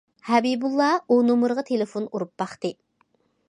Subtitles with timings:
[0.27, 2.77] ھەبىبۇللا ئۇ نومۇرغا تېلېفون ئۇرۇپ باقتى.